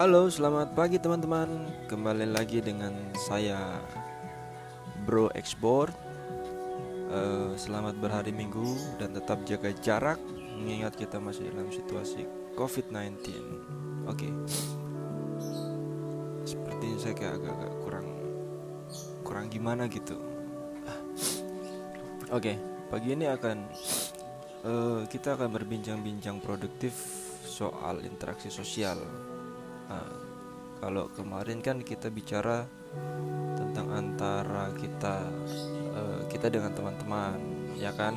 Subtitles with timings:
[0.00, 1.68] Halo, selamat pagi teman-teman.
[1.84, 3.84] Kembali lagi dengan saya
[5.04, 5.92] Bro Export.
[7.12, 10.16] Eh, selamat berhari Minggu dan tetap jaga jarak
[10.56, 12.24] mengingat kita masih dalam situasi
[12.56, 13.44] COVID-19.
[14.08, 14.32] Oke.
[16.48, 18.08] Sepertinya saya kayak agak-agak kurang
[19.20, 20.16] kurang gimana gitu.
[22.32, 22.56] Oke,
[22.88, 23.56] pagi ini akan
[24.64, 26.96] eh, kita akan berbincang-bincang produktif
[27.44, 28.96] soal interaksi sosial.
[29.90, 30.06] Nah,
[30.78, 32.64] kalau kemarin kan kita bicara
[33.58, 35.26] tentang antara kita
[35.92, 37.38] eh, kita dengan teman-teman,
[37.74, 38.14] ya kan?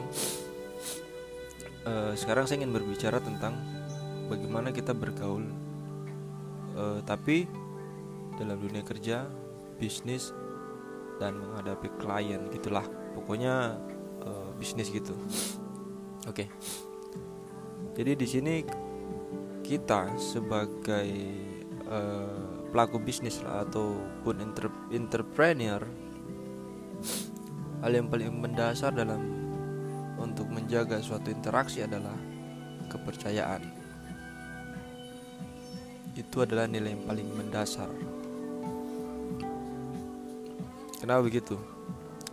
[1.84, 3.58] Eh, sekarang saya ingin berbicara tentang
[4.32, 5.44] bagaimana kita bergaul,
[6.78, 7.50] eh, tapi
[8.40, 9.28] dalam dunia kerja,
[9.82, 10.32] bisnis,
[11.20, 12.86] dan menghadapi klien gitulah.
[13.18, 13.78] Pokoknya
[14.24, 15.14] eh, bisnis gitu.
[16.30, 16.48] Oke.
[17.94, 18.56] Jadi di sini
[19.62, 21.12] kita sebagai
[21.88, 25.82] eh, pelaku bisnis lah ataupun entre- entrepreneur
[27.84, 29.20] hal yang paling mendasar dalam
[30.16, 32.16] untuk menjaga suatu interaksi adalah
[32.88, 33.62] kepercayaan.
[36.16, 37.92] Itu adalah nilai yang paling mendasar.
[41.04, 41.60] Kenapa begitu?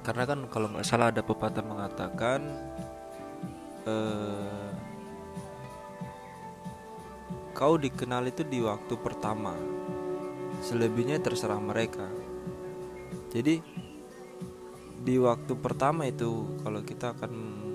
[0.06, 2.40] Karena kan kalau nggak salah ada pepatah mengatakan
[3.90, 4.69] eh,
[7.60, 9.52] kau dikenal itu di waktu pertama.
[10.64, 12.08] Selebihnya terserah mereka.
[13.28, 13.60] Jadi
[15.04, 17.32] di waktu pertama itu kalau kita akan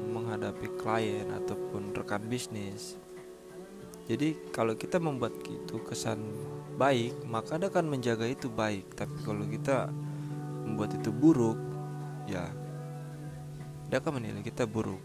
[0.09, 2.97] menghadapi klien ataupun rekan bisnis
[4.05, 6.21] jadi kalau kita membuat itu kesan
[6.77, 8.93] baik maka dia akan menjaga itu baik.
[8.93, 9.89] Tapi kalau kita
[10.61, 11.57] membuat itu buruk
[12.29, 12.45] ya
[13.89, 15.01] dia akan menilai kita buruk.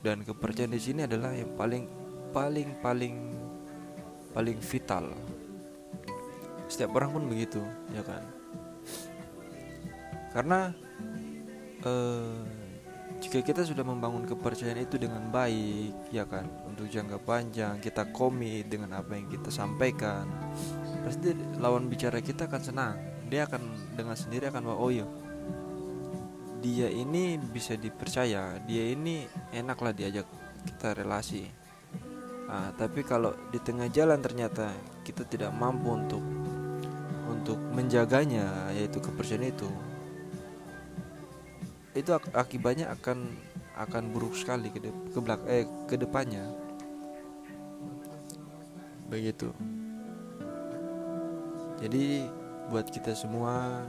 [0.00, 1.84] Dan kepercayaan di sini adalah yang paling
[2.30, 3.14] paling paling
[4.30, 5.10] paling vital.
[6.70, 8.22] Setiap orang pun begitu ya kan?
[10.30, 10.70] Karena
[11.82, 12.38] eh,
[13.20, 16.46] jika kita sudah membangun kepercayaan itu dengan baik ya kan?
[16.70, 20.24] Untuk jangka panjang kita komit dengan apa yang kita sampaikan
[21.02, 22.96] pasti lawan bicara kita akan senang.
[23.26, 25.06] Dia akan dengan sendiri akan bahwa oh iya.
[26.60, 28.60] Dia ini bisa dipercaya.
[28.68, 30.28] Dia ini enaklah diajak
[30.60, 31.59] kita relasi
[32.50, 34.74] Nah, tapi kalau di tengah jalan ternyata
[35.06, 36.24] kita tidak mampu untuk
[37.30, 39.70] untuk menjaganya yaitu kepercayaan itu
[41.94, 43.30] itu ak- akibatnya akan
[43.78, 46.42] akan buruk sekali ke de- ke belak eh ke depannya.
[49.06, 49.54] Begitu.
[51.78, 52.26] Jadi
[52.66, 53.86] buat kita semua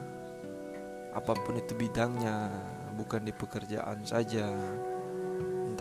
[1.17, 2.49] apa pun itu bidangnya
[2.93, 4.53] bukan di pekerjaan saja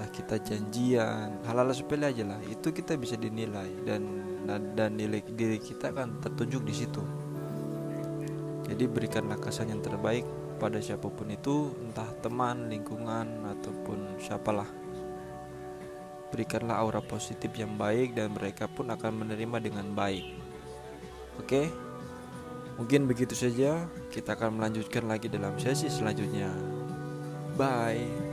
[0.01, 2.41] entah kita janjian hal-hal sepele aja lah.
[2.49, 4.01] Itu kita bisa dinilai dan
[4.73, 7.05] dan nilai diri kita akan tertunjuk di situ.
[8.65, 10.25] Jadi berikanlah kesan yang terbaik
[10.57, 14.73] pada siapa pun itu entah teman lingkungan ataupun siapalah.
[16.33, 20.25] Berikanlah aura positif yang baik dan mereka pun akan menerima dengan baik.
[21.45, 21.69] Oke?
[22.81, 23.85] Mungkin begitu saja.
[24.09, 26.49] Kita akan melanjutkan lagi dalam sesi selanjutnya.
[27.61, 28.30] Bye